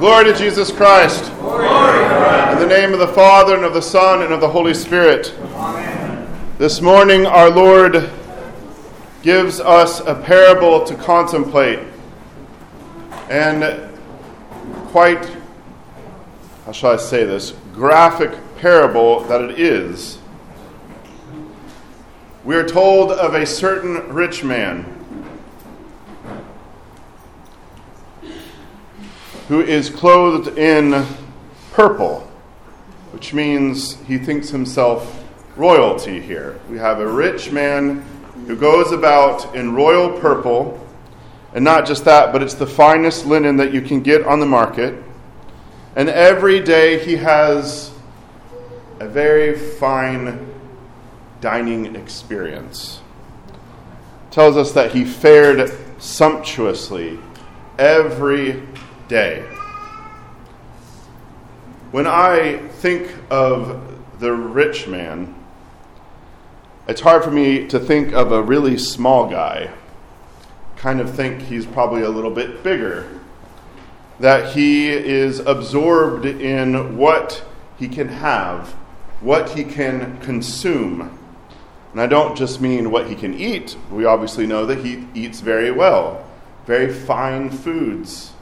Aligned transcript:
Glory 0.00 0.24
to 0.24 0.34
Jesus 0.34 0.72
Christ. 0.72 1.30
In 1.30 2.58
the 2.58 2.66
name 2.66 2.94
of 2.94 3.00
the 3.00 3.08
Father, 3.08 3.54
and 3.54 3.66
of 3.66 3.74
the 3.74 3.82
Son, 3.82 4.22
and 4.22 4.32
of 4.32 4.40
the 4.40 4.48
Holy 4.48 4.72
Spirit. 4.72 5.34
Amen. 5.38 6.26
This 6.56 6.80
morning, 6.80 7.26
our 7.26 7.50
Lord 7.50 8.08
gives 9.20 9.60
us 9.60 10.00
a 10.00 10.14
parable 10.14 10.86
to 10.86 10.94
contemplate. 10.94 11.80
And 13.28 13.94
quite, 14.86 15.22
how 16.64 16.72
shall 16.72 16.92
I 16.92 16.96
say 16.96 17.24
this, 17.24 17.52
graphic 17.74 18.32
parable 18.56 19.20
that 19.24 19.42
it 19.42 19.60
is. 19.60 20.18
We 22.42 22.56
are 22.56 22.66
told 22.66 23.12
of 23.12 23.34
a 23.34 23.44
certain 23.44 24.14
rich 24.14 24.42
man 24.42 24.99
who 29.50 29.60
is 29.60 29.90
clothed 29.90 30.56
in 30.56 31.04
purple, 31.72 32.20
which 33.10 33.34
means 33.34 33.96
he 34.02 34.16
thinks 34.16 34.50
himself 34.50 35.24
royalty 35.56 36.20
here. 36.20 36.60
We 36.70 36.78
have 36.78 37.00
a 37.00 37.06
rich 37.12 37.50
man 37.50 38.02
who 38.46 38.54
goes 38.54 38.92
about 38.92 39.56
in 39.56 39.74
royal 39.74 40.20
purple, 40.20 40.78
and 41.52 41.64
not 41.64 41.84
just 41.84 42.04
that, 42.04 42.32
but 42.32 42.44
it's 42.44 42.54
the 42.54 42.66
finest 42.66 43.26
linen 43.26 43.56
that 43.56 43.74
you 43.74 43.80
can 43.80 44.02
get 44.02 44.24
on 44.24 44.38
the 44.38 44.46
market. 44.46 45.02
And 45.96 46.08
every 46.08 46.60
day 46.60 47.04
he 47.04 47.16
has 47.16 47.90
a 49.00 49.08
very 49.08 49.58
fine 49.58 50.46
dining 51.40 51.96
experience. 51.96 53.00
Tells 54.30 54.56
us 54.56 54.70
that 54.74 54.92
he 54.92 55.04
fared 55.04 55.72
sumptuously 55.98 57.18
every 57.80 58.62
day. 59.10 59.40
When 61.90 62.06
I 62.06 62.58
think 62.78 63.12
of 63.28 63.98
the 64.20 64.32
rich 64.32 64.86
man, 64.86 65.34
it's 66.86 67.00
hard 67.00 67.24
for 67.24 67.32
me 67.32 67.66
to 67.66 67.80
think 67.80 68.12
of 68.12 68.30
a 68.30 68.40
really 68.40 68.78
small 68.78 69.28
guy. 69.28 69.72
Kind 70.76 71.00
of 71.00 71.12
think 71.12 71.42
he's 71.42 71.66
probably 71.66 72.02
a 72.02 72.08
little 72.08 72.30
bit 72.30 72.62
bigger. 72.62 73.08
That 74.20 74.54
he 74.54 74.88
is 74.90 75.40
absorbed 75.40 76.24
in 76.24 76.96
what 76.96 77.44
he 77.78 77.88
can 77.88 78.08
have, 78.08 78.68
what 79.20 79.50
he 79.50 79.64
can 79.64 80.20
consume. 80.20 81.18
And 81.90 82.00
I 82.00 82.06
don't 82.06 82.36
just 82.36 82.60
mean 82.60 82.92
what 82.92 83.08
he 83.08 83.16
can 83.16 83.34
eat. 83.34 83.76
We 83.90 84.04
obviously 84.04 84.46
know 84.46 84.66
that 84.66 84.84
he 84.84 85.08
eats 85.14 85.40
very 85.40 85.72
well, 85.72 86.24
very 86.64 86.92
fine 86.92 87.50
foods 87.50 88.34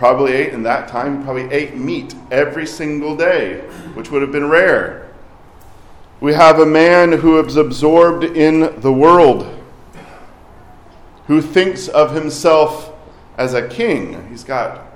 probably 0.00 0.32
ate 0.32 0.54
in 0.54 0.62
that 0.62 0.88
time, 0.88 1.22
probably 1.22 1.44
ate 1.52 1.76
meat 1.76 2.14
every 2.30 2.66
single 2.66 3.14
day, 3.14 3.58
which 3.92 4.10
would 4.10 4.22
have 4.22 4.32
been 4.32 4.48
rare. 4.48 5.10
We 6.20 6.32
have 6.32 6.58
a 6.58 6.64
man 6.64 7.12
who 7.12 7.38
is 7.38 7.56
absorbed 7.56 8.24
in 8.24 8.80
the 8.80 8.90
world, 8.90 9.62
who 11.26 11.42
thinks 11.42 11.86
of 11.88 12.14
himself 12.14 12.94
as 13.36 13.52
a 13.52 13.68
king. 13.68 14.26
He's 14.30 14.42
got 14.42 14.86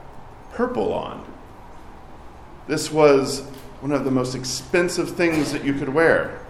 purple 0.52 0.94
on. 0.94 1.22
This 2.66 2.90
was 2.90 3.42
one 3.82 3.92
of 3.92 4.06
the 4.06 4.10
most 4.10 4.34
expensive 4.34 5.10
things 5.10 5.52
that 5.52 5.66
you 5.66 5.74
could 5.74 5.90
wear. 5.90 6.40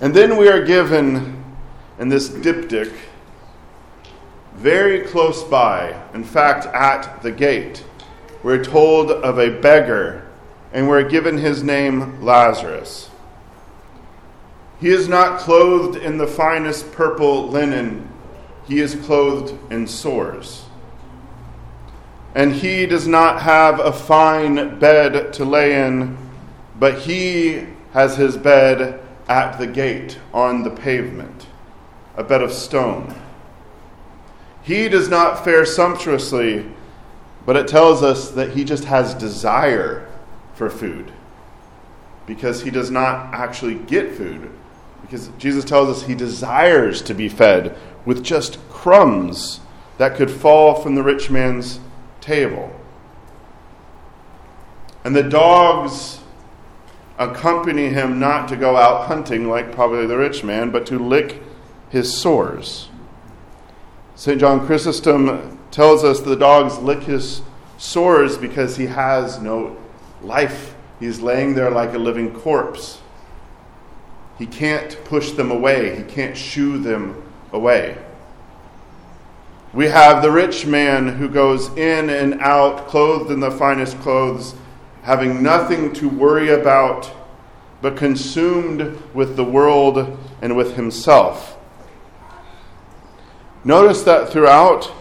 And 0.00 0.14
then 0.14 0.36
we 0.36 0.48
are 0.48 0.64
given 0.64 1.44
in 1.98 2.08
this 2.08 2.28
diptych 2.28 2.94
very 4.54 5.00
close 5.02 5.42
by, 5.44 6.00
in 6.14 6.24
fact, 6.24 6.66
at 6.66 7.22
the 7.22 7.32
gate, 7.32 7.84
we're 8.42 8.64
told 8.64 9.10
of 9.10 9.38
a 9.38 9.50
beggar, 9.60 10.26
and 10.72 10.88
we're 10.88 11.08
given 11.08 11.38
his 11.38 11.62
name 11.62 12.22
Lazarus. 12.22 13.10
He 14.80 14.88
is 14.88 15.08
not 15.08 15.40
clothed 15.40 15.96
in 15.96 16.18
the 16.18 16.26
finest 16.26 16.92
purple 16.92 17.48
linen, 17.48 18.08
he 18.66 18.80
is 18.80 18.94
clothed 18.94 19.54
in 19.72 19.86
sores. 19.86 20.64
And 22.34 22.52
he 22.52 22.86
does 22.86 23.06
not 23.06 23.42
have 23.42 23.78
a 23.80 23.92
fine 23.92 24.78
bed 24.78 25.32
to 25.34 25.44
lay 25.44 25.86
in, 25.86 26.18
but 26.78 27.00
he 27.00 27.66
has 27.92 28.16
his 28.16 28.36
bed 28.36 29.00
at 29.28 29.58
the 29.58 29.66
gate 29.66 30.18
on 30.32 30.62
the 30.62 30.70
pavement, 30.70 31.46
a 32.16 32.24
bed 32.24 32.42
of 32.42 32.52
stone. 32.52 33.14
He 34.64 34.88
does 34.88 35.08
not 35.10 35.44
fare 35.44 35.66
sumptuously, 35.66 36.66
but 37.44 37.56
it 37.56 37.68
tells 37.68 38.02
us 38.02 38.30
that 38.30 38.52
he 38.52 38.64
just 38.64 38.84
has 38.84 39.14
desire 39.14 40.08
for 40.54 40.70
food 40.70 41.12
because 42.26 42.62
he 42.62 42.70
does 42.70 42.90
not 42.90 43.34
actually 43.34 43.74
get 43.74 44.14
food. 44.14 44.50
Because 45.02 45.28
Jesus 45.38 45.66
tells 45.66 45.90
us 45.90 46.06
he 46.06 46.14
desires 46.14 47.02
to 47.02 47.14
be 47.14 47.28
fed 47.28 47.76
with 48.06 48.24
just 48.24 48.58
crumbs 48.70 49.60
that 49.98 50.16
could 50.16 50.30
fall 50.30 50.74
from 50.74 50.94
the 50.94 51.02
rich 51.02 51.30
man's 51.30 51.78
table. 52.22 52.74
And 55.04 55.14
the 55.14 55.22
dogs 55.22 56.20
accompany 57.18 57.90
him 57.90 58.18
not 58.18 58.48
to 58.48 58.56
go 58.56 58.76
out 58.76 59.08
hunting 59.08 59.48
like 59.48 59.72
probably 59.72 60.06
the 60.06 60.16
rich 60.16 60.42
man, 60.42 60.70
but 60.70 60.86
to 60.86 60.98
lick 60.98 61.42
his 61.90 62.12
sores. 62.16 62.88
St. 64.16 64.38
John 64.38 64.64
Chrysostom 64.64 65.58
tells 65.72 66.04
us 66.04 66.20
the 66.20 66.36
dogs 66.36 66.78
lick 66.78 67.02
his 67.02 67.42
sores 67.78 68.38
because 68.38 68.76
he 68.76 68.86
has 68.86 69.40
no 69.40 69.76
life. 70.22 70.74
He's 71.00 71.20
laying 71.20 71.54
there 71.54 71.70
like 71.70 71.94
a 71.94 71.98
living 71.98 72.32
corpse. 72.32 73.00
He 74.38 74.46
can't 74.46 74.96
push 75.04 75.32
them 75.32 75.50
away, 75.50 75.96
he 75.96 76.04
can't 76.04 76.36
shoo 76.36 76.78
them 76.78 77.22
away. 77.52 77.98
We 79.72 79.86
have 79.86 80.22
the 80.22 80.30
rich 80.30 80.64
man 80.64 81.08
who 81.08 81.28
goes 81.28 81.68
in 81.76 82.08
and 82.08 82.40
out, 82.40 82.86
clothed 82.86 83.32
in 83.32 83.40
the 83.40 83.50
finest 83.50 83.98
clothes, 84.00 84.54
having 85.02 85.42
nothing 85.42 85.92
to 85.94 86.08
worry 86.08 86.50
about, 86.50 87.10
but 87.82 87.96
consumed 87.96 88.96
with 89.12 89.34
the 89.34 89.44
world 89.44 90.16
and 90.40 90.56
with 90.56 90.76
himself. 90.76 91.58
Notice 93.64 94.02
that 94.02 94.28
throughout 94.28 94.92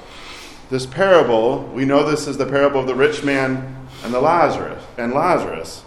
this 0.70 0.86
parable, 0.86 1.64
we 1.74 1.84
know 1.84 2.10
this 2.10 2.28
is 2.28 2.38
the 2.38 2.46
parable 2.46 2.80
of 2.80 2.88
the 2.88 2.96
rich 2.96 3.22
man 3.24 3.88
and 4.04 4.14
the 4.14 4.22
Lazarus 4.22 4.84
and 4.98 5.14
Lazarus. 5.14 5.84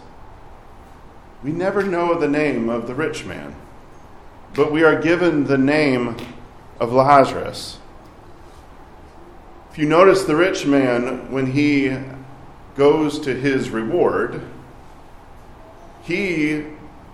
We 1.42 1.52
never 1.52 1.82
know 1.82 2.18
the 2.18 2.28
name 2.28 2.68
of 2.68 2.86
the 2.86 2.94
rich 2.94 3.24
man, 3.24 3.54
but 4.54 4.70
we 4.70 4.84
are 4.84 5.00
given 5.00 5.44
the 5.44 5.56
name 5.56 6.16
of 6.78 6.92
Lazarus. 6.92 7.78
If 9.70 9.78
you 9.78 9.86
notice 9.86 10.24
the 10.24 10.36
rich 10.36 10.66
man 10.66 11.30
when 11.32 11.52
he 11.52 11.96
goes 12.76 13.18
to 13.20 13.34
his 13.34 13.70
reward, 13.70 14.42
he 16.02 16.64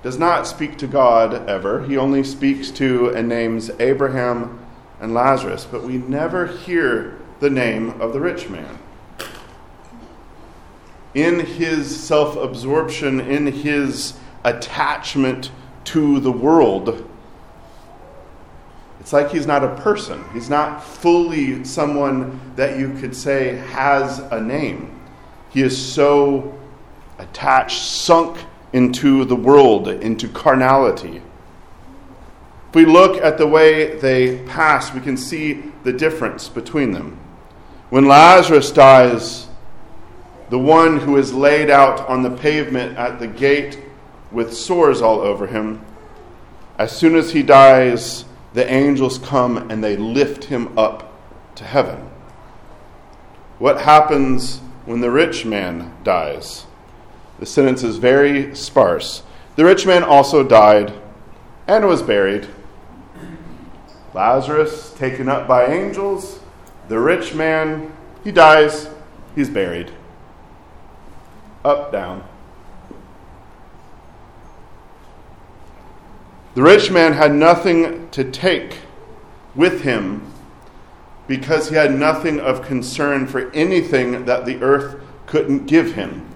does 0.03 0.19
not 0.19 0.49
speak 0.49 0.77
to 0.79 0.89
God 0.89 1.49
ever. 1.49 1.85
He 1.85 1.97
only 1.97 2.25
speaks 2.25 2.71
to 2.73 3.11
and 3.11 3.29
names 3.29 3.71
Abraham 3.79 4.62
and 5.03 5.13
Lazarus, 5.13 5.67
but 5.69 5.83
we 5.83 5.99
never 5.99 6.47
hear 6.47 7.19
the 7.41 7.51
name 7.51 8.01
of 8.01 8.13
the 8.13 8.21
rich 8.21 8.49
man. 8.49 8.79
In 11.13 11.41
his 11.41 11.95
self 11.95 12.37
absorption, 12.37 13.21
in 13.21 13.49
his 13.49 14.15
attachment 14.45 15.51
to 15.85 16.21
the 16.21 16.31
world, 16.31 17.05
it's 19.01 19.13
like 19.13 19.33
he's 19.33 19.47
not 19.47 19.65
a 19.65 19.75
person. 19.81 20.25
He's 20.33 20.49
not 20.49 20.83
fully 20.83 21.65
someone 21.65 22.41
that 22.55 22.79
you 22.79 22.95
could 22.95 23.17
say 23.17 23.57
has 23.57 24.21
a 24.21 24.41
name. 24.41 25.01
He 25.51 25.63
is 25.63 25.77
so 25.77 26.57
attached, 27.19 27.83
sunk 27.83 28.39
into 28.73 29.25
the 29.25 29.35
world, 29.35 29.89
into 29.89 30.29
carnality. 30.29 31.21
If 32.73 32.77
we 32.77 32.87
look 32.87 33.19
at 33.23 33.37
the 33.37 33.47
way 33.47 33.97
they 33.99 34.39
pass, 34.47 34.95
we 34.95 35.03
can 35.03 35.19
see 35.19 35.63
the 35.85 35.93
difference 35.93 36.49
between 36.49 36.93
them. 36.93 37.19
When 37.91 38.07
Lazarus 38.07 38.73
dies, 38.73 39.47
the 40.49 40.59
one 40.59 40.99
who 41.01 41.19
is 41.19 41.35
laid 41.35 41.69
out 41.69 42.01
on 42.09 42.23
the 42.23 42.31
pavement 42.31 42.97
at 42.97 43.19
the 43.19 43.27
gate 43.27 43.79
with 44.31 44.55
sores 44.55 45.03
all 45.03 45.21
over 45.21 45.47
him, 45.47 45.85
as 46.79 46.97
soon 46.97 47.15
as 47.15 47.33
he 47.33 47.43
dies, 47.43 48.25
the 48.55 48.67
angels 48.73 49.19
come 49.19 49.71
and 49.71 49.85
they 49.85 49.99
lift 49.99 50.45
him 50.45 50.79
up 50.79 51.13
to 51.57 51.65
heaven. 51.65 52.09
What 53.59 53.83
happens 53.83 54.61
when 54.87 55.03
the 55.03 55.11
rich 55.11 55.45
man 55.45 55.95
dies? 56.05 56.65
The 57.39 57.45
sentence 57.45 57.83
is 57.83 57.99
very 57.99 58.57
sparse. 58.57 59.25
The 59.57 59.67
rich 59.67 59.85
man 59.85 60.03
also 60.03 60.43
died 60.43 60.95
and 61.69 61.87
was 61.87 62.01
buried 62.01 62.49
Lazarus 64.15 64.93
taken 64.95 65.29
up 65.29 65.49
by 65.49 65.67
angels. 65.67 66.41
The 66.89 66.99
rich 66.99 67.35
man, 67.35 67.93
he 68.23 68.33
dies 68.33 68.89
He's 69.35 69.49
buried. 69.49 69.91
Up, 71.65 71.93
down. 71.93 72.25
The 76.55 76.63
rich 76.63 76.91
man 76.91 77.15
had 77.15 77.35
nothing 77.35 78.11
to 78.11 78.31
take 78.31 78.81
with 79.55 79.83
him 79.83 80.31
because 81.27 81.71
he 81.71 81.77
had 81.77 81.95
nothing 81.95 82.41
of 82.41 82.63
concern 82.63 83.27
for 83.27 83.51
anything 83.53 84.27
that 84.27 84.45
the 84.45 84.61
earth 84.61 85.01
couldn't 85.27 85.67
give 85.67 85.95
him. 85.95 86.29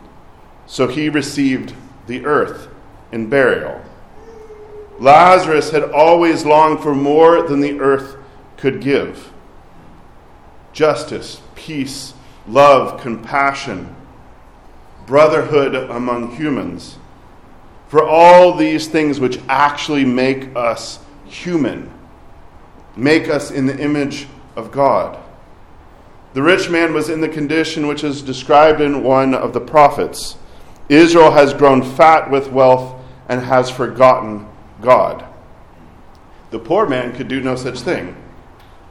So 0.67 0.87
he 0.87 1.11
received 1.11 1.75
the 2.07 2.25
earth 2.25 2.69
in 3.13 3.29
burial. 3.29 3.83
Lazarus 4.99 5.71
had 5.71 5.91
always 5.91 6.45
longed 6.45 6.81
for 6.81 6.95
more 6.95 7.43
than 7.43 7.61
the 7.61 7.81
earth 7.81 8.17
could 8.57 8.81
give 8.81 9.33
justice, 10.73 11.41
peace, 11.55 12.13
love, 12.47 13.01
compassion, 13.01 13.97
brotherhood 15.07 15.75
among 15.75 16.37
humans. 16.37 16.99
For 17.89 18.07
all 18.07 18.55
these 18.55 18.87
things 18.87 19.19
which 19.19 19.41
actually 19.49 20.05
make 20.05 20.55
us 20.55 20.99
human, 21.25 21.91
make 22.95 23.29
us 23.29 23.51
in 23.51 23.65
the 23.65 23.79
image 23.79 24.27
of 24.55 24.71
God. 24.71 25.19
The 26.35 26.43
rich 26.43 26.69
man 26.69 26.93
was 26.93 27.09
in 27.09 27.23
the 27.23 27.29
condition 27.29 27.87
which 27.87 28.05
is 28.05 28.21
described 28.21 28.83
in 28.83 29.03
one 29.03 29.33
of 29.35 29.55
the 29.55 29.61
prophets 29.61 30.37
Israel 30.89 31.31
has 31.31 31.55
grown 31.55 31.83
fat 31.83 32.31
with 32.31 32.53
wealth 32.53 33.03
and 33.29 33.41
has 33.41 33.71
forgotten 33.71 34.47
God. 34.87 35.25
The 36.53 36.61
poor 36.61 36.89
man 36.89 37.15
could 37.15 37.27
do 37.27 37.41
no 37.41 37.57
such 37.57 37.81
thing. 37.81 38.17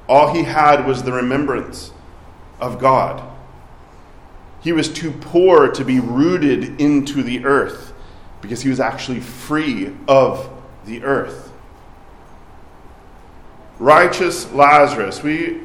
All 0.09 0.33
he 0.33 0.43
had 0.43 0.85
was 0.85 1.01
the 1.01 1.13
remembrance 1.13 1.91
of 2.59 2.79
God. 2.79 3.23
He 4.61 4.73
was 4.73 4.91
too 4.91 5.11
poor 5.11 5.69
to 5.69 5.85
be 5.85 6.01
rooted 6.01 6.81
into 6.81 7.23
the 7.23 7.45
earth 7.45 7.93
because 8.41 8.61
he 8.61 8.69
was 8.69 8.81
actually 8.81 9.21
free 9.21 9.95
of 10.05 10.49
the 10.85 11.01
earth. 11.03 11.53
Righteous 13.79 14.51
Lazarus. 14.51 15.23
We 15.23 15.61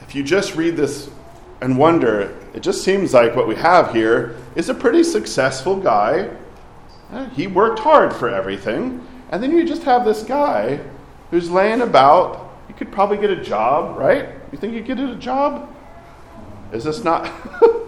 if 0.00 0.14
you 0.14 0.22
just 0.22 0.56
read 0.56 0.76
this 0.76 1.10
and 1.60 1.76
wonder, 1.76 2.34
it 2.54 2.60
just 2.60 2.82
seems 2.84 3.12
like 3.12 3.36
what 3.36 3.46
we 3.46 3.56
have 3.56 3.92
here 3.92 4.34
is 4.56 4.70
a 4.70 4.74
pretty 4.74 5.04
successful 5.04 5.76
guy. 5.76 6.30
Eh, 7.12 7.28
he 7.30 7.46
worked 7.46 7.80
hard 7.80 8.14
for 8.14 8.30
everything. 8.30 9.06
And 9.32 9.42
then 9.42 9.50
you 9.50 9.64
just 9.64 9.82
have 9.82 10.04
this 10.04 10.22
guy 10.22 10.78
who's 11.30 11.50
laying 11.50 11.80
about. 11.80 12.50
You 12.68 12.74
could 12.74 12.92
probably 12.92 13.18
get 13.18 13.30
a 13.30 13.42
job, 13.42 13.98
right? 13.98 14.28
You 14.52 14.58
think 14.58 14.74
you 14.74 14.84
could 14.84 14.98
get 14.98 15.10
a 15.10 15.16
job? 15.16 15.74
Is 16.72 16.84
this 16.84 17.02
not. 17.02 17.26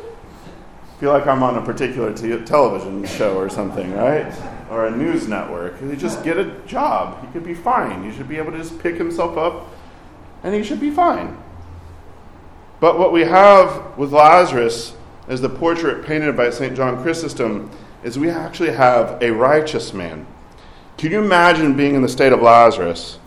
feel 1.04 1.12
like 1.12 1.26
I'm 1.26 1.42
on 1.42 1.58
a 1.58 1.62
particular 1.62 2.14
television 2.14 3.04
show 3.04 3.36
or 3.36 3.50
something, 3.50 3.92
right? 3.92 4.32
Or 4.70 4.86
a 4.86 4.90
news 4.90 5.28
network. 5.28 5.80
You 5.82 5.94
just 5.96 6.24
get 6.24 6.38
a 6.38 6.58
job. 6.66 7.20
He 7.20 7.30
could 7.32 7.44
be 7.44 7.52
fine. 7.52 8.08
He 8.08 8.16
should 8.16 8.26
be 8.26 8.38
able 8.38 8.52
to 8.52 8.58
just 8.58 8.78
pick 8.78 8.96
himself 8.96 9.36
up 9.36 9.68
and 10.42 10.54
he 10.54 10.62
should 10.62 10.80
be 10.80 10.90
fine. 10.90 11.36
But 12.80 12.98
what 12.98 13.12
we 13.12 13.22
have 13.22 13.98
with 13.98 14.12
Lazarus, 14.12 14.94
as 15.28 15.40
the 15.40 15.50
portrait 15.50 16.06
painted 16.06 16.36
by 16.36 16.48
St. 16.50 16.74
John 16.74 17.02
Chrysostom, 17.02 17.70
is 18.02 18.18
we 18.18 18.30
actually 18.30 18.72
have 18.72 19.22
a 19.22 19.30
righteous 19.30 19.92
man. 19.92 20.26
Can 20.96 21.12
you 21.12 21.22
imagine 21.22 21.76
being 21.76 21.94
in 21.94 22.02
the 22.02 22.08
state 22.08 22.32
of 22.32 22.40
Lazarus 22.40 23.18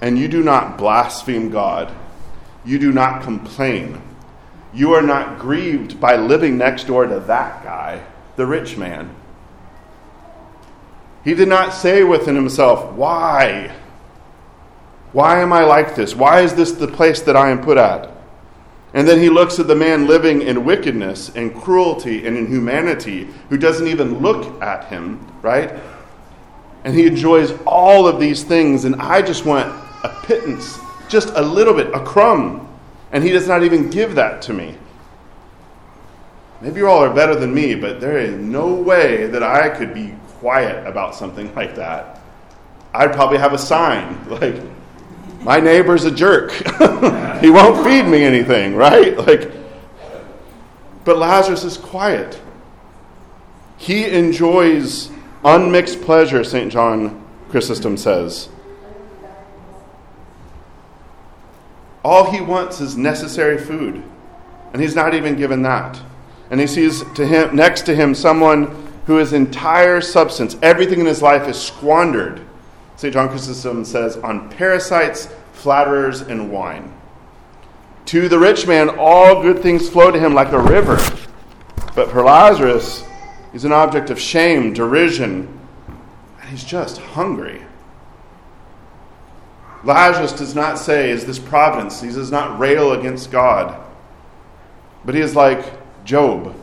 and 0.00 0.18
you 0.18 0.28
do 0.28 0.42
not 0.42 0.78
blaspheme 0.78 1.50
God? 1.50 1.92
You 2.64 2.78
do 2.78 2.92
not 2.92 3.22
complain. 3.22 4.00
You 4.72 4.92
are 4.94 5.02
not 5.02 5.38
grieved 5.38 6.00
by 6.00 6.16
living 6.16 6.58
next 6.58 6.86
door 6.86 7.06
to 7.06 7.20
that 7.20 7.64
guy, 7.64 8.04
the 8.36 8.46
rich 8.46 8.76
man. 8.76 9.14
He 11.24 11.34
did 11.34 11.48
not 11.48 11.72
say 11.72 12.04
within 12.04 12.36
himself, 12.36 12.92
Why? 12.92 13.74
Why 15.12 15.40
am 15.40 15.52
I 15.52 15.64
like 15.64 15.94
this? 15.94 16.14
Why 16.14 16.42
is 16.42 16.54
this 16.54 16.72
the 16.72 16.86
place 16.86 17.22
that 17.22 17.36
I 17.36 17.50
am 17.50 17.62
put 17.62 17.78
at? 17.78 18.10
And 18.94 19.06
then 19.06 19.20
he 19.20 19.28
looks 19.28 19.58
at 19.58 19.66
the 19.66 19.74
man 19.74 20.06
living 20.06 20.42
in 20.42 20.64
wickedness 20.64 21.30
and 21.34 21.54
cruelty 21.54 22.26
and 22.26 22.36
inhumanity 22.36 23.28
who 23.48 23.56
doesn't 23.58 23.86
even 23.86 24.20
look 24.20 24.60
at 24.62 24.84
him, 24.86 25.26
right? 25.42 25.78
And 26.88 26.96
he 26.96 27.06
enjoys 27.06 27.52
all 27.66 28.08
of 28.08 28.18
these 28.18 28.42
things, 28.44 28.86
and 28.86 28.94
I 28.96 29.20
just 29.20 29.44
want 29.44 29.66
a 30.04 30.08
pittance, 30.22 30.78
just 31.06 31.28
a 31.34 31.42
little 31.42 31.74
bit, 31.74 31.92
a 31.92 32.02
crumb. 32.02 32.66
And 33.12 33.22
he 33.22 33.28
does 33.28 33.46
not 33.46 33.62
even 33.62 33.90
give 33.90 34.14
that 34.14 34.40
to 34.42 34.54
me. 34.54 34.74
Maybe 36.62 36.80
you 36.80 36.88
all 36.88 37.04
are 37.04 37.12
better 37.12 37.34
than 37.34 37.52
me, 37.52 37.74
but 37.74 38.00
there 38.00 38.16
is 38.16 38.32
no 38.32 38.72
way 38.72 39.26
that 39.26 39.42
I 39.42 39.68
could 39.68 39.92
be 39.92 40.14
quiet 40.38 40.86
about 40.86 41.14
something 41.14 41.54
like 41.54 41.74
that. 41.74 42.22
I'd 42.94 43.12
probably 43.12 43.36
have 43.36 43.52
a 43.52 43.58
sign 43.58 44.26
like, 44.40 44.56
my 45.42 45.60
neighbor's 45.60 46.06
a 46.06 46.10
jerk. 46.10 46.52
he 47.42 47.50
won't 47.50 47.84
feed 47.84 48.04
me 48.04 48.22
anything, 48.22 48.74
right? 48.74 49.14
Like, 49.14 49.52
but 51.04 51.18
Lazarus 51.18 51.64
is 51.64 51.76
quiet. 51.76 52.40
He 53.76 54.06
enjoys 54.06 55.10
unmixed 55.44 56.02
pleasure, 56.02 56.44
St. 56.44 56.70
John 56.72 57.24
Chrysostom 57.50 57.96
says. 57.96 58.48
All 62.04 62.30
he 62.30 62.40
wants 62.40 62.80
is 62.80 62.96
necessary 62.96 63.58
food, 63.58 64.02
and 64.72 64.80
he's 64.80 64.94
not 64.94 65.14
even 65.14 65.36
given 65.36 65.62
that. 65.62 66.00
And 66.50 66.60
he 66.60 66.66
sees 66.66 67.02
to 67.14 67.26
him 67.26 67.54
next 67.54 67.82
to 67.82 67.94
him 67.94 68.14
someone 68.14 68.88
who 69.06 69.16
his 69.16 69.32
entire 69.32 70.00
substance, 70.00 70.56
everything 70.62 71.00
in 71.00 71.06
his 71.06 71.22
life 71.22 71.48
is 71.48 71.60
squandered 71.60 72.42
St. 72.98 73.14
John 73.14 73.28
Chrysostom 73.28 73.84
says, 73.84 74.16
on 74.16 74.50
parasites, 74.50 75.28
flatterers, 75.52 76.20
and 76.22 76.50
wine. 76.50 76.92
To 78.06 78.28
the 78.28 78.40
rich 78.40 78.66
man, 78.66 78.88
all 78.98 79.40
good 79.40 79.60
things 79.60 79.88
flow 79.88 80.10
to 80.10 80.18
him 80.18 80.34
like 80.34 80.50
a 80.50 80.58
river. 80.58 80.96
But 81.94 82.10
for 82.10 82.24
Lazarus, 82.24 83.04
he's 83.52 83.64
an 83.64 83.72
object 83.72 84.10
of 84.10 84.20
shame, 84.20 84.72
derision, 84.72 85.58
and 86.40 86.50
he's 86.50 86.64
just 86.64 86.98
hungry. 86.98 87.62
Lazarus 89.84 90.32
does 90.32 90.54
not 90.54 90.78
say, 90.78 91.10
Is 91.10 91.24
this 91.24 91.38
providence? 91.38 92.00
He 92.00 92.08
does 92.08 92.30
not 92.30 92.58
rail 92.58 92.92
against 92.92 93.30
God. 93.30 93.78
But 95.04 95.14
he 95.14 95.20
is 95.20 95.36
like 95.36 95.64
Job. 96.04 96.54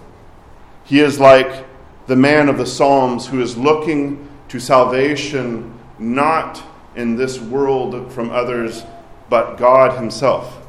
He 0.83 0.99
is 0.99 1.19
like 1.19 1.65
the 2.07 2.15
man 2.15 2.49
of 2.49 2.57
the 2.57 2.65
Psalms 2.65 3.25
who 3.27 3.41
is 3.41 3.57
looking 3.57 4.27
to 4.49 4.59
salvation 4.59 5.73
not 5.97 6.61
in 6.95 7.15
this 7.15 7.39
world 7.39 8.11
from 8.11 8.29
others, 8.29 8.83
but 9.29 9.57
God 9.57 9.97
Himself. 9.97 10.61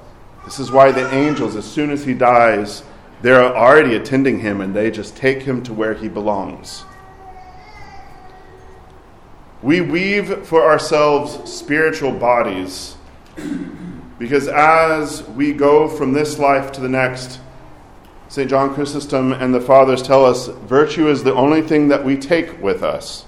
This 0.45 0.59
is 0.59 0.71
why 0.71 0.93
the 0.93 1.13
angels, 1.13 1.57
as 1.57 1.65
soon 1.65 1.91
as 1.91 2.05
He 2.05 2.15
dies, 2.15 2.83
they're 3.23 3.43
already 3.43 3.95
attending 3.95 4.41
Him 4.41 4.61
and 4.61 4.75
they 4.75 4.91
just 4.91 5.17
take 5.17 5.43
Him 5.43 5.63
to 5.65 5.73
where 5.73 5.95
He 5.95 6.09
belongs. 6.09 6.85
We 9.63 9.81
weave 9.81 10.47
for 10.47 10.63
ourselves 10.63 11.51
spiritual 11.51 12.13
bodies 12.13 12.97
because 14.19 14.49
as 14.49 15.23
we 15.31 15.53
go 15.53 15.89
from 15.89 16.13
this 16.13 16.39
life 16.39 16.73
to 16.73 16.81
the 16.81 16.89
next, 16.89 17.41
St. 18.29 18.51
John 18.51 18.75
Chrysostom 18.75 19.33
and 19.33 19.55
the 19.55 19.61
Fathers 19.61 20.03
tell 20.03 20.25
us 20.25 20.49
virtue 20.49 21.09
is 21.09 21.23
the 21.23 21.35
only 21.35 21.63
thing 21.63 21.89
that 21.89 22.05
we 22.05 22.17
take 22.17 22.61
with 22.63 22.83
us. 22.83 23.25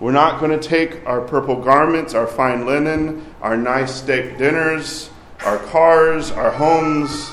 We're 0.00 0.12
not 0.12 0.40
going 0.40 0.50
to 0.58 0.68
take 0.68 1.06
our 1.06 1.20
purple 1.20 1.60
garments, 1.62 2.14
our 2.14 2.26
fine 2.26 2.66
linen, 2.66 3.24
our 3.40 3.56
nice 3.56 3.94
steak 3.94 4.36
dinners, 4.38 5.08
our 5.44 5.58
cars, 5.58 6.30
our 6.32 6.50
homes, 6.50 7.30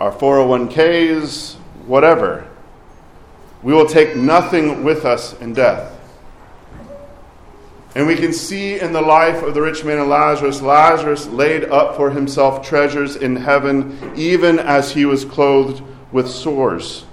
our 0.00 0.12
401ks, 0.12 1.54
whatever. 1.86 2.46
We 3.62 3.72
will 3.72 3.86
take 3.86 4.16
nothing 4.16 4.84
with 4.84 5.04
us 5.04 5.38
in 5.40 5.54
death. 5.54 5.92
And 7.94 8.06
we 8.06 8.16
can 8.16 8.32
see 8.32 8.78
in 8.78 8.92
the 8.92 9.00
life 9.00 9.42
of 9.42 9.54
the 9.54 9.62
rich 9.62 9.84
man 9.84 9.98
and 9.98 10.10
Lazarus, 10.10 10.60
Lazarus 10.60 11.26
laid 11.28 11.64
up 11.64 11.96
for 11.96 12.10
himself 12.10 12.66
treasures 12.66 13.16
in 13.16 13.36
heaven, 13.36 14.12
even 14.14 14.58
as 14.58 14.92
he 14.92 15.06
was 15.06 15.24
clothed 15.24 15.82
with 16.12 16.28
sores 16.28 17.06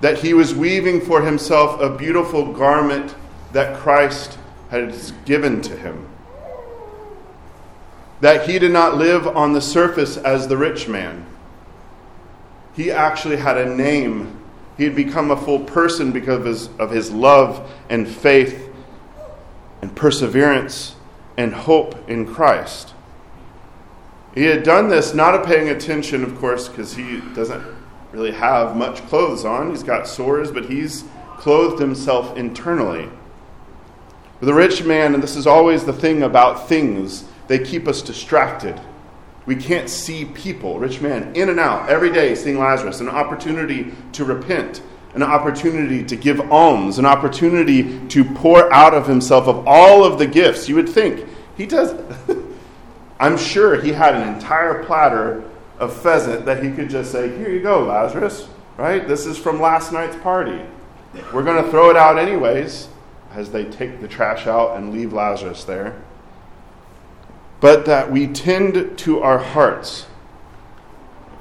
that 0.00 0.18
he 0.18 0.34
was 0.34 0.54
weaving 0.54 1.00
for 1.00 1.22
himself 1.22 1.80
a 1.80 1.96
beautiful 1.96 2.52
garment 2.52 3.14
that 3.52 3.76
Christ 3.78 4.38
had 4.70 4.94
given 5.24 5.60
to 5.62 5.76
him. 5.76 6.08
That 8.20 8.48
he 8.48 8.58
did 8.58 8.72
not 8.72 8.96
live 8.96 9.26
on 9.26 9.52
the 9.52 9.60
surface 9.60 10.16
as 10.16 10.48
the 10.48 10.56
rich 10.56 10.88
man. 10.88 11.26
He 12.74 12.90
actually 12.90 13.36
had 13.36 13.58
a 13.58 13.74
name. 13.74 14.40
He 14.76 14.84
had 14.84 14.94
become 14.94 15.30
a 15.30 15.36
full 15.36 15.60
person 15.60 16.12
because 16.12 16.38
of 16.38 16.44
his, 16.44 16.68
of 16.78 16.90
his 16.90 17.10
love 17.10 17.70
and 17.88 18.08
faith 18.08 18.70
and 19.82 19.94
perseverance 19.94 20.94
and 21.36 21.54
hope 21.54 22.08
in 22.08 22.26
Christ. 22.26 22.94
He 24.34 24.44
had 24.44 24.62
done 24.62 24.88
this 24.88 25.14
not 25.14 25.44
paying 25.44 25.68
attention, 25.68 26.22
of 26.22 26.36
course, 26.38 26.68
because 26.68 26.94
he 26.94 27.20
doesn't 27.34 27.64
really 28.12 28.32
have 28.32 28.76
much 28.76 29.04
clothes 29.08 29.44
on. 29.44 29.70
He's 29.70 29.82
got 29.82 30.06
sores, 30.06 30.50
but 30.50 30.66
he's 30.66 31.04
clothed 31.38 31.80
himself 31.80 32.36
internally. 32.36 33.08
The 34.40 34.54
rich 34.54 34.84
man, 34.84 35.14
and 35.14 35.22
this 35.22 35.36
is 35.36 35.46
always 35.46 35.84
the 35.84 35.92
thing 35.92 36.22
about 36.22 36.68
things, 36.68 37.24
they 37.48 37.58
keep 37.58 37.88
us 37.88 38.02
distracted. 38.02 38.80
We 39.48 39.56
can't 39.56 39.88
see 39.88 40.26
people. 40.26 40.78
Rich 40.78 41.00
man, 41.00 41.34
in 41.34 41.48
and 41.48 41.58
out, 41.58 41.88
every 41.88 42.12
day 42.12 42.34
seeing 42.34 42.58
Lazarus, 42.58 43.00
an 43.00 43.08
opportunity 43.08 43.94
to 44.12 44.26
repent, 44.26 44.82
an 45.14 45.22
opportunity 45.22 46.04
to 46.04 46.16
give 46.16 46.52
alms, 46.52 46.98
an 46.98 47.06
opportunity 47.06 48.06
to 48.08 48.24
pour 48.26 48.70
out 48.70 48.92
of 48.92 49.06
himself 49.06 49.48
of 49.48 49.66
all 49.66 50.04
of 50.04 50.18
the 50.18 50.26
gifts. 50.26 50.68
You 50.68 50.74
would 50.74 50.88
think 50.90 51.26
he 51.56 51.64
does. 51.64 51.98
I'm 53.20 53.38
sure 53.38 53.80
he 53.80 53.90
had 53.90 54.14
an 54.14 54.34
entire 54.34 54.84
platter 54.84 55.42
of 55.78 55.96
pheasant 55.96 56.44
that 56.44 56.62
he 56.62 56.70
could 56.70 56.90
just 56.90 57.10
say, 57.10 57.34
Here 57.38 57.48
you 57.48 57.62
go, 57.62 57.84
Lazarus, 57.84 58.50
right? 58.76 59.08
This 59.08 59.24
is 59.24 59.38
from 59.38 59.62
last 59.62 59.94
night's 59.94 60.16
party. 60.16 60.60
We're 61.32 61.42
going 61.42 61.64
to 61.64 61.70
throw 61.70 61.88
it 61.88 61.96
out 61.96 62.18
anyways, 62.18 62.88
as 63.32 63.50
they 63.50 63.64
take 63.64 64.02
the 64.02 64.08
trash 64.08 64.46
out 64.46 64.76
and 64.76 64.92
leave 64.92 65.14
Lazarus 65.14 65.64
there. 65.64 66.02
But 67.60 67.86
that 67.86 68.10
we 68.10 68.28
tend 68.28 68.98
to 68.98 69.20
our 69.20 69.38
hearts 69.38 70.06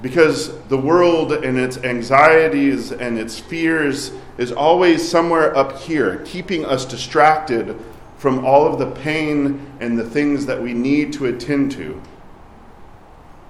because 0.01 0.57
the 0.65 0.77
world 0.77 1.31
and 1.31 1.57
its 1.57 1.77
anxieties 1.77 2.91
and 2.91 3.17
its 3.17 3.39
fears 3.39 4.11
is 4.37 4.51
always 4.51 5.07
somewhere 5.07 5.55
up 5.55 5.79
here, 5.79 6.21
keeping 6.25 6.65
us 6.65 6.85
distracted 6.85 7.79
from 8.17 8.45
all 8.45 8.71
of 8.71 8.79
the 8.79 8.91
pain 9.01 9.65
and 9.79 9.97
the 9.97 10.07
things 10.07 10.45
that 10.45 10.61
we 10.61 10.73
need 10.73 11.13
to 11.13 11.25
attend 11.25 11.71
to. 11.71 12.01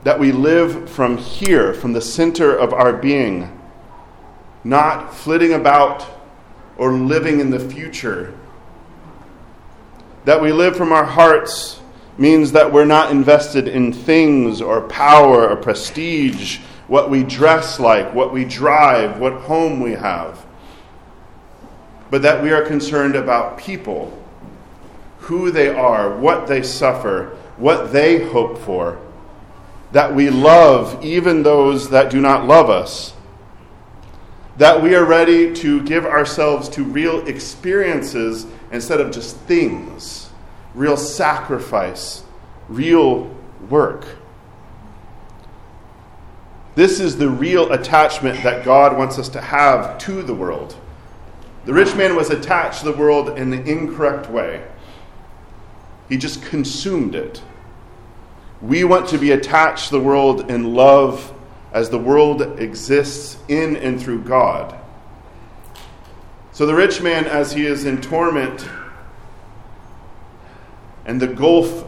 That 0.03 0.19
we 0.19 0.31
live 0.31 0.89
from 0.89 1.17
here, 1.17 1.73
from 1.73 1.93
the 1.93 2.01
center 2.01 2.55
of 2.55 2.73
our 2.73 2.93
being, 2.93 3.51
not 4.63 5.13
flitting 5.13 5.53
about 5.53 6.05
or 6.77 6.93
living 6.93 7.39
in 7.39 7.49
the 7.49 7.59
future. 7.59 8.33
That 10.25 10.41
we 10.41 10.51
live 10.51 10.75
from 10.75 10.91
our 10.91 11.05
hearts 11.05 11.81
means 12.17 12.51
that 12.51 12.71
we're 12.71 12.85
not 12.85 13.11
invested 13.11 13.67
in 13.67 13.93
things 13.93 14.61
or 14.61 14.81
power 14.81 15.47
or 15.49 15.55
prestige, 15.55 16.59
what 16.87 17.09
we 17.09 17.23
dress 17.23 17.79
like, 17.79 18.13
what 18.13 18.33
we 18.33 18.45
drive, 18.45 19.19
what 19.19 19.33
home 19.33 19.79
we 19.79 19.91
have, 19.91 20.45
but 22.09 22.21
that 22.21 22.41
we 22.41 22.51
are 22.51 22.65
concerned 22.65 23.15
about 23.15 23.57
people 23.57 24.17
who 25.19 25.51
they 25.51 25.69
are, 25.69 26.17
what 26.17 26.47
they 26.47 26.63
suffer, 26.63 27.37
what 27.57 27.91
they 27.91 28.25
hope 28.29 28.57
for, 28.57 28.99
that 29.91 30.13
we 30.13 30.29
love 30.29 31.03
even 31.03 31.43
those 31.43 31.89
that 31.89 32.09
do 32.09 32.21
not 32.21 32.45
love 32.45 32.69
us, 32.69 33.13
that 34.57 34.81
we 34.81 34.95
are 34.95 35.05
ready 35.05 35.53
to 35.53 35.83
give 35.83 36.05
ourselves 36.05 36.67
to 36.69 36.83
real 36.83 37.25
experiences 37.27 38.47
instead 38.71 38.99
of 38.99 39.11
just 39.11 39.37
things, 39.41 40.26
real 40.73 40.97
sacrifice, 40.97 42.23
real 42.69 43.35
work. 43.69 44.05
This 46.75 46.99
is 46.99 47.17
the 47.17 47.29
real 47.29 47.71
attachment 47.71 48.43
that 48.43 48.63
God 48.63 48.95
wants 48.95 49.17
us 49.17 49.29
to 49.29 49.41
have 49.41 49.97
to 49.99 50.21
the 50.21 50.33
world. 50.33 50.75
The 51.65 51.73
rich 51.73 51.95
man 51.95 52.15
was 52.15 52.29
attached 52.29 52.79
to 52.79 52.91
the 52.91 52.97
world 52.97 53.37
in 53.37 53.49
the 53.49 53.63
incorrect 53.63 54.29
way. 54.29 54.63
He 56.07 56.17
just 56.17 56.43
consumed 56.43 57.15
it. 57.15 57.41
We 58.61 58.83
want 58.83 59.09
to 59.09 59.17
be 59.17 59.31
attached 59.31 59.87
to 59.87 59.97
the 59.97 60.03
world 60.03 60.49
in 60.49 60.75
love 60.75 61.33
as 61.73 61.89
the 61.89 61.99
world 61.99 62.41
exists 62.59 63.37
in 63.47 63.75
and 63.75 64.01
through 64.01 64.23
God. 64.23 64.79
So 66.51 66.65
the 66.65 66.73
rich 66.73 67.01
man, 67.01 67.25
as 67.25 67.51
he 67.51 67.65
is 67.65 67.85
in 67.85 68.01
torment, 68.01 68.67
and 71.07 71.21
the 71.21 71.27
gulf 71.27 71.85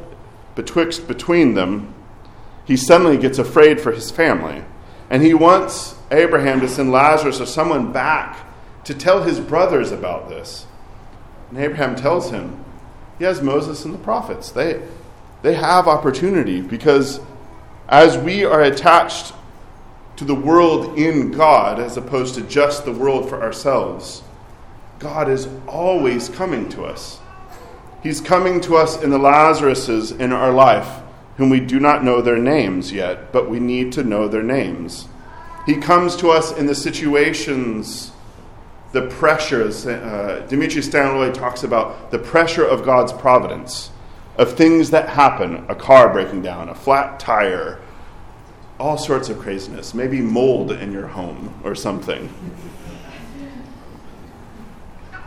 betwixt 0.55 1.07
between 1.07 1.53
them, 1.53 1.93
he 2.65 2.75
suddenly 2.77 3.17
gets 3.17 3.37
afraid 3.37 3.79
for 3.79 3.91
his 3.91 4.09
family. 4.09 4.63
And 5.09 5.21
he 5.21 5.33
wants 5.33 5.95
Abraham 6.11 6.61
to 6.61 6.67
send 6.67 6.91
Lazarus 6.91 7.41
or 7.41 7.45
someone 7.45 7.91
back 7.91 8.47
to 8.85 8.93
tell 8.93 9.21
his 9.23 9.39
brothers 9.39 9.91
about 9.91 10.29
this. 10.29 10.65
And 11.49 11.59
Abraham 11.59 11.95
tells 11.95 12.31
him, 12.31 12.63
he 13.17 13.25
has 13.25 13.41
Moses 13.41 13.85
and 13.85 13.93
the 13.93 13.99
prophets. 13.99 14.51
They, 14.51 14.81
they 15.41 15.55
have 15.55 15.87
opportunity 15.87 16.61
because 16.61 17.19
as 17.89 18.17
we 18.17 18.45
are 18.45 18.61
attached 18.61 19.33
to 20.15 20.25
the 20.25 20.35
world 20.35 20.97
in 20.97 21.31
God 21.31 21.79
as 21.79 21.97
opposed 21.97 22.35
to 22.35 22.41
just 22.41 22.85
the 22.85 22.93
world 22.93 23.27
for 23.27 23.41
ourselves, 23.41 24.23
God 24.99 25.29
is 25.29 25.47
always 25.67 26.29
coming 26.29 26.69
to 26.69 26.83
us. 26.83 27.19
He's 28.01 28.21
coming 28.21 28.61
to 28.61 28.75
us 28.75 29.01
in 29.01 29.09
the 29.09 29.19
Lazaruses 29.19 30.17
in 30.19 30.31
our 30.31 30.51
life 30.51 31.01
whom 31.39 31.49
we 31.49 31.61
do 31.61 31.79
not 31.79 32.03
know 32.03 32.21
their 32.21 32.37
names 32.37 32.91
yet, 32.91 33.31
but 33.31 33.49
we 33.49 33.61
need 33.61 33.93
to 33.93 34.03
know 34.03 34.27
their 34.27 34.43
names. 34.43 35.07
He 35.65 35.77
comes 35.77 36.17
to 36.17 36.29
us 36.29 36.51
in 36.51 36.65
the 36.65 36.75
situations 36.75 38.11
the 38.91 39.03
pressures. 39.03 39.85
Uh, 39.87 40.45
Dimitri 40.49 40.81
Staniloae 40.81 41.33
talks 41.33 41.63
about 41.63 42.11
the 42.11 42.19
pressure 42.19 42.65
of 42.65 42.83
God's 42.83 43.13
providence, 43.13 43.91
of 44.37 44.57
things 44.57 44.89
that 44.89 45.07
happen 45.09 45.65
a 45.69 45.75
car 45.75 46.11
breaking 46.11 46.41
down, 46.41 46.67
a 46.67 46.75
flat 46.75 47.21
tire, 47.21 47.79
all 48.77 48.97
sorts 48.97 49.29
of 49.29 49.39
craziness, 49.39 49.93
maybe 49.93 50.19
mold 50.19 50.71
in 50.73 50.91
your 50.91 51.07
home 51.07 51.57
or 51.63 51.73
something. 51.73 52.29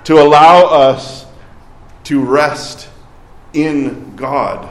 to 0.04 0.20
allow 0.20 0.66
us 0.66 1.24
to 2.12 2.22
rest 2.22 2.90
in 3.54 4.14
God. 4.16 4.70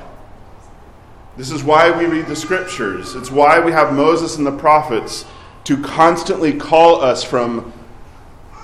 This 1.38 1.50
is 1.50 1.64
why 1.64 1.90
we 1.90 2.06
read 2.06 2.28
the 2.28 2.36
scriptures. 2.36 3.16
It's 3.16 3.32
why 3.32 3.60
we 3.60 3.72
have 3.72 3.94
Moses 3.94 4.38
and 4.38 4.46
the 4.46 4.56
prophets 4.56 5.26
to 5.64 5.82
constantly 5.82 6.54
call 6.54 7.02
us 7.02 7.24
from 7.24 7.74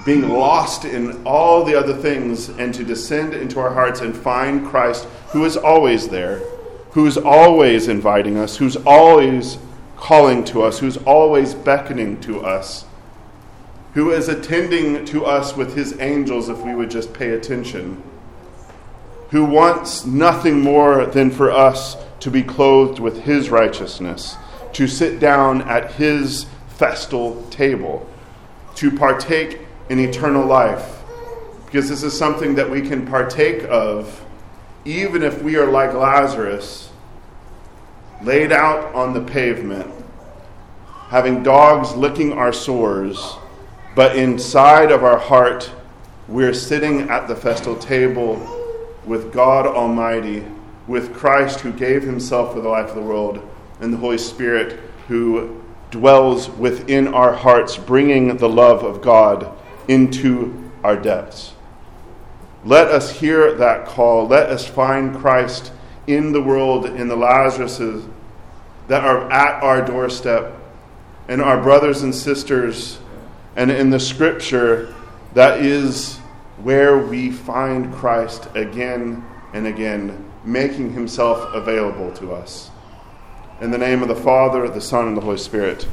being 0.06 0.30
lost 0.30 0.86
in 0.86 1.26
all 1.26 1.66
the 1.66 1.74
other 1.74 1.96
things, 1.96 2.50
and 2.50 2.72
to 2.76 2.84
descend 2.84 3.34
into 3.34 3.60
our 3.60 3.74
hearts 3.74 4.02
and 4.02 4.16
find 4.16 4.68
Christ, 4.68 5.06
who 5.30 5.44
is 5.44 5.58
always 5.58 6.10
there, 6.10 6.38
who 6.92 7.08
is 7.08 7.18
always 7.18 7.88
inviting 7.88 8.38
us, 8.38 8.58
who's 8.58 8.78
always 8.86 9.58
calling 9.96 10.46
to 10.46 10.62
us, 10.62 10.78
who's 10.78 10.98
always 10.98 11.56
beckoning 11.56 12.22
to 12.22 12.46
us, 12.46 12.86
who 13.96 14.12
is 14.12 14.30
attending 14.30 15.04
to 15.06 15.26
us 15.26 15.58
with 15.58 15.76
his 15.76 16.00
angels 16.00 16.48
if 16.48 16.60
we 16.60 16.76
would 16.76 16.92
just 16.92 17.12
pay 17.12 17.32
attention, 17.32 18.04
who 19.30 19.44
wants 19.44 20.06
nothing 20.06 20.62
more 20.62 21.06
than 21.06 21.30
for 21.30 21.52
us 21.52 21.98
to 22.20 22.32
be 22.32 22.44
clothed 22.44 23.00
with 23.00 23.24
his 23.24 23.50
righteousness, 23.50 24.38
to 24.74 24.88
sit 24.88 25.20
down 25.20 25.62
at 25.64 25.94
his 25.94 26.46
festal 26.70 27.44
table, 27.50 28.08
to 28.76 28.92
partake 28.92 29.60
in 29.90 30.00
eternal 30.00 30.46
life. 30.46 31.02
Because 31.66 31.90
this 31.90 32.04
is 32.04 32.18
something 32.18 32.56
that 32.56 32.70
we 32.70 32.82
can 32.82 33.06
partake 33.06 33.64
of 33.64 34.24
even 34.86 35.22
if 35.22 35.42
we 35.42 35.58
are 35.58 35.70
like 35.70 35.94
Lazarus, 35.94 36.90
laid 38.22 38.54
out 38.54 38.96
on 38.96 39.14
the 39.14 39.22
pavement, 39.22 39.92
having 41.10 41.44
dogs 41.44 41.94
licking 41.94 42.32
our 42.32 42.54
sores, 42.54 43.36
but 43.96 44.16
inside 44.16 44.92
of 44.92 45.04
our 45.04 45.18
heart, 45.18 45.70
we're 46.30 46.54
sitting 46.54 47.10
at 47.10 47.28
the 47.28 47.36
festal 47.36 47.76
table 47.76 48.57
with 49.08 49.34
God 49.34 49.66
Almighty, 49.66 50.46
with 50.88 51.14
Christ 51.14 51.62
who 51.62 51.72
gave 51.72 52.04
himself 52.04 52.54
for 52.54 52.62
the 52.62 52.70
life 52.70 52.90
of 52.90 52.96
the 52.96 53.02
world, 53.02 53.48
and 53.80 53.94
the 53.94 53.98
Holy 53.98 54.18
Spirit 54.18 54.80
who 55.08 55.62
dwells 55.92 56.50
within 56.50 57.08
our 57.08 57.34
hearts, 57.34 57.78
bringing 57.78 58.38
the 58.38 58.50
love 58.50 58.84
of 58.84 59.02
God 59.02 59.52
into 59.88 60.72
our 60.84 60.98
depths. 60.98 61.54
Let 62.66 62.88
us 62.88 63.12
hear 63.12 63.54
that 63.54 63.86
call. 63.86 64.28
Let 64.28 64.50
us 64.50 64.68
find 64.68 65.16
Christ 65.16 65.72
in 66.08 66.34
the 66.34 66.42
world, 66.42 66.86
in 66.86 67.08
the 67.08 67.16
Lazaruses 67.16 68.10
that 68.88 69.04
are 69.04 69.32
at 69.32 69.62
our 69.64 69.86
doorstep, 69.86 70.54
and 71.28 71.42
our 71.42 71.62
brothers 71.62 72.04
and 72.04 72.14
sisters, 72.14 73.00
and 73.56 73.70
in 73.70 73.90
the 73.90 74.00
scripture 74.00 74.94
that 75.34 75.62
is 75.62 76.17
where 76.64 76.98
we 76.98 77.32
find 77.32 77.94
Christ 77.94 78.48
again 78.56 79.24
and 79.54 79.68
again, 79.68 80.32
making 80.44 80.94
himself 80.94 81.54
available 81.54 82.12
to 82.18 82.34
us. 82.34 82.72
In 83.62 83.72
the 83.72 83.78
name 83.78 84.02
of 84.02 84.08
the 84.08 84.16
Father, 84.16 84.68
the 84.68 84.82
Son, 84.82 85.08
and 85.08 85.18
the 85.18 85.22
Holy 85.22 85.38
Spirit. 85.38 85.88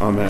Amen. 0.00 0.28